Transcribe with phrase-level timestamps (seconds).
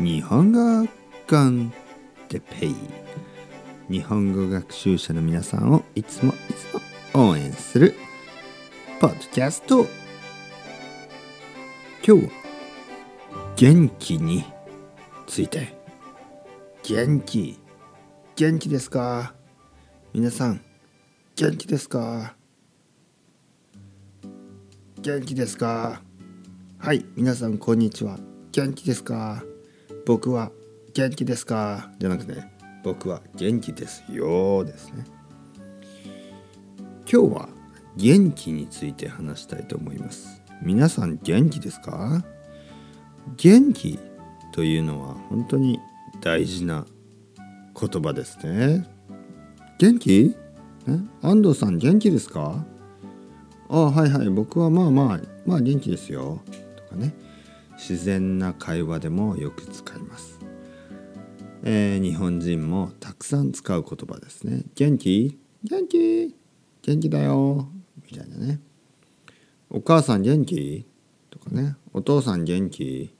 [0.00, 0.88] 日本語
[1.28, 1.70] コン
[2.30, 2.74] テペイ。
[3.90, 7.94] 日本語学習者の皆さんをいつもいつも応援する
[8.98, 9.86] ポッドキャスト。
[12.02, 12.30] 今日は
[13.56, 14.42] 元気に
[15.26, 15.76] ついて。
[16.82, 17.58] 元気。
[18.36, 19.34] 元気ですか？
[20.14, 20.62] 皆さん
[21.36, 22.36] 元気ですか？
[25.02, 26.00] 元気ですか？
[26.78, 28.18] はい皆さんこんにちは。
[28.52, 29.44] 元気ですか？
[30.06, 30.50] 僕は
[30.94, 31.90] 元気ですか？
[31.98, 32.42] じゃなくて
[32.82, 35.04] 僕は元気ですよですね。
[37.10, 37.48] 今日は
[37.96, 40.42] 元気について話したいと思います。
[40.62, 42.24] 皆さん元気ですか？
[43.36, 43.98] 元気
[44.52, 45.78] というのは本当に
[46.20, 46.86] 大事な
[47.78, 48.86] 言葉ですね。
[49.78, 50.36] 元気？
[51.22, 52.64] 安藤さん元気ですか？
[53.68, 54.28] あはいはい。
[54.30, 56.40] 僕はまあまあまあ元気ですよ。
[56.76, 57.14] とかね。
[57.80, 60.38] 自然な会話でもよく使います、
[61.64, 64.62] えー、日本人もたくさん使う言葉ですね。
[64.76, 65.40] 元気？
[65.64, 66.36] 元気？
[66.82, 67.68] 元気だよ。
[68.10, 68.60] みたいなね。
[69.70, 70.86] お母さん元気？
[71.30, 71.74] とかね。
[71.92, 73.14] お父さん元気？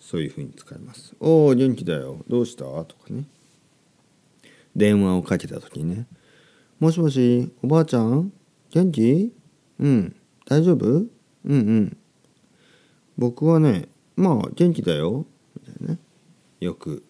[0.00, 1.14] そういうふうに使います。
[1.20, 2.24] おお元気だよ。
[2.28, 2.64] どうした？
[2.64, 3.24] とかね。
[4.74, 6.06] 電話をかけた時にね。
[6.78, 8.32] もしもしおばあちゃん？
[8.72, 9.32] 元気？
[9.78, 10.16] うん。
[10.46, 10.86] 大丈夫？
[10.86, 11.08] うん
[11.44, 11.96] うん。
[13.16, 13.88] 僕はね
[14.20, 15.24] まあ元気だよ。
[15.58, 15.98] みたいなね。
[16.60, 17.02] よく。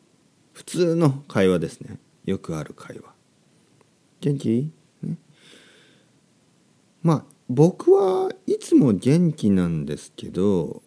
[0.53, 1.99] 普通の会話ですね。
[2.25, 3.13] よくある会話。
[4.21, 4.73] 元気、
[5.03, 5.17] ね、
[7.03, 10.83] まあ僕はいつも元気なんですけど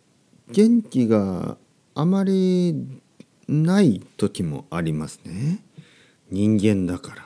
[0.52, 1.58] 元気が
[1.96, 3.02] あまり
[3.48, 5.64] ない時もありますね。
[6.30, 7.26] 人間だから。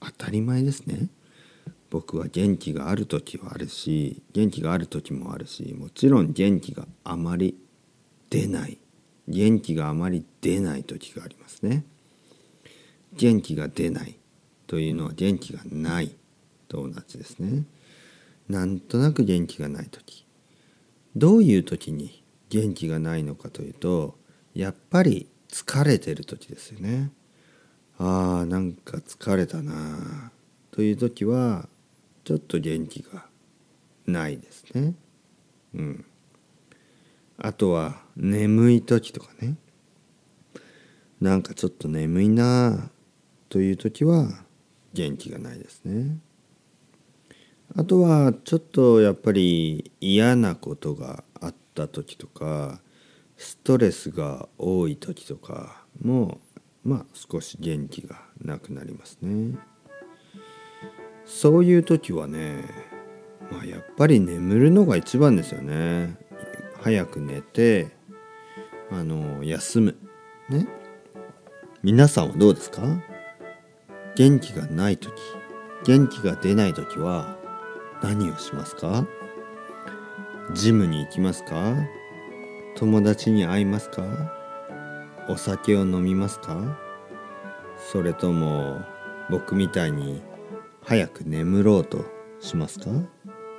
[0.00, 1.08] 当たり前ですね。
[1.88, 7.58] 僕は元気がある時はあるし元気がある時もあるしもちろん元気があまり
[8.32, 8.78] 出ない。
[9.28, 11.84] 元気があまり出ない時がありますね。
[13.12, 14.18] 元気が出ない
[14.66, 16.16] というのは元気がない
[16.66, 17.64] と同じですね。
[18.48, 20.26] なんとなく元気がない時。
[21.14, 24.16] どういう時に元気がないのかというと
[24.54, 27.10] やっぱり疲れてる時ですよね。
[27.98, 30.32] あーなんか疲れたな
[30.70, 31.68] という時は
[32.24, 33.26] ちょっと元気が
[34.06, 34.94] ないですね。
[35.74, 36.04] うん。
[37.44, 39.56] あとは眠い時とかね。
[41.20, 42.88] なんかちょっと眠いな
[43.48, 44.28] という時は
[44.92, 46.18] 元気がないですね。
[47.74, 52.80] あとはちょっとやっぱり嫌なことがあった時とか
[53.36, 56.40] ストレスが多い時とかも
[56.84, 59.58] まあ少し元気がなくなりますね。
[61.24, 62.62] そういう時はね
[63.50, 66.16] まあやっぱり眠るのが一番ですよね。
[66.82, 67.92] 早く寝て
[68.90, 69.96] あの休む。
[70.48, 70.66] ね。
[71.84, 72.82] 皆さんはどうですか？
[74.16, 75.12] 元気がない時
[75.84, 77.38] 元気が出ない時は
[78.02, 79.06] 何をしますか？
[80.54, 81.76] ジムに行きますか？
[82.74, 84.02] 友達に会いますか？
[85.28, 86.76] お酒を飲みますか？
[87.92, 88.80] それとも
[89.30, 90.20] 僕みたいに
[90.82, 92.04] 早く眠ろうと
[92.40, 92.90] しますか、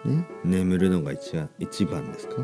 [0.04, 2.36] ね、眠るのが一番一番ですか？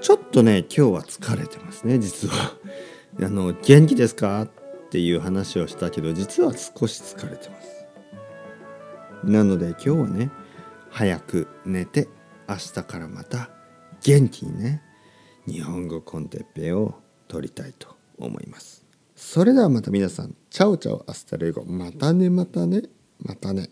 [0.00, 2.52] ちょっとね今日は疲れてますね実は。
[3.20, 4.42] あの元気ですか？
[4.42, 4.48] っ
[4.90, 7.86] ていう話をしたけど実は少し疲れてます。
[9.24, 10.30] なので今日はね
[10.90, 12.08] 早く寝て
[12.48, 13.50] 明日からまた
[14.02, 14.82] 元気にね
[15.46, 16.94] 日本語 con Teppei を
[17.28, 18.84] 取りたいと思います。
[19.16, 22.82] それではまた皆さん chao chao hasta luego またねまたね
[23.18, 23.70] またね。